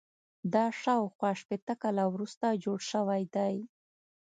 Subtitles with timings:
[0.53, 3.55] دا شاوخوا شپېته کاله وروسته جوړ شوی دی.